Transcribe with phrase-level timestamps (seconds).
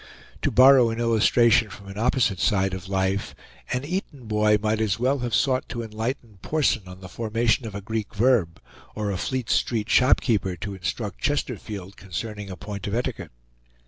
[0.41, 3.35] To borrow an illustration from an opposite side of life,
[3.71, 7.75] an Eton boy might as well have sought to enlighten Porson on the formation of
[7.75, 8.59] a Greek verb,
[8.95, 13.29] or a Fleet Street shopkeeper to instruct Chesterfield concerning a point of etiquette.